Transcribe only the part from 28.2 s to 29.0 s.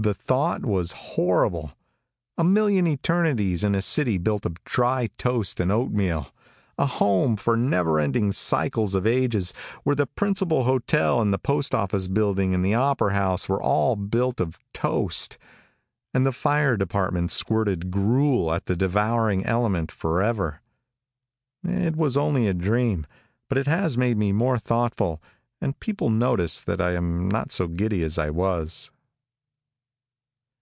was.